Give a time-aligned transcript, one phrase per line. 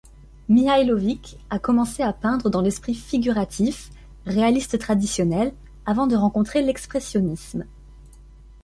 [0.49, 3.91] Mihailovic a commencé à peindre dans l'esprit figuratif,
[4.25, 5.53] réaliste traditionnel,
[5.85, 7.65] avant de rencontrer l'expressionnisme.